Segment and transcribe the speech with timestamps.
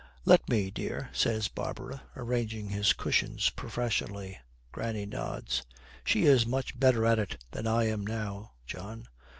[0.25, 4.39] 'Let me, dear,' says Barbara, arranging his cushions professionally.
[4.71, 5.61] Granny nods.
[6.03, 9.07] 'She is much better at it than I am now, John.'